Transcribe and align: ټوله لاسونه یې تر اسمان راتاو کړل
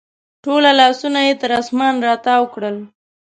ټوله 0.43 0.71
لاسونه 0.79 1.19
یې 1.27 1.33
تر 1.41 1.51
اسمان 1.61 1.95
راتاو 2.07 2.43
کړل 2.53 2.77